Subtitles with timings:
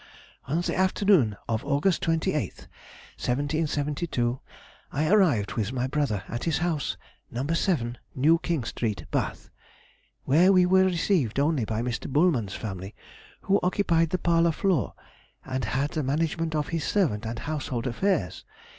[0.47, 2.65] "On the afternoon of August 28th,
[3.21, 4.39] 1772,
[4.91, 6.97] I arrived with my brother at his house
[7.29, 7.45] No.
[7.45, 9.51] 7, New King Street, Bath,
[10.23, 12.11] where we were received only by Mr.
[12.11, 12.95] Bulman's family,
[13.41, 14.95] who occupied the parlour floor,
[15.45, 18.43] and had the management of his servant and household affairs.